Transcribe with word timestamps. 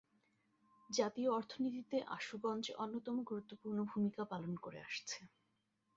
জাতীয় 0.89 1.29
অর্থনীতিতে 1.31 1.97
আশুগঞ্জ 2.17 2.65
অন্যতম 2.77 3.15
গুরুত্বপূর্ণ 3.29 3.77
ভূমিকা 3.91 4.21
পালন 4.31 4.53
করে 4.63 4.79
আসছে। 4.87 5.19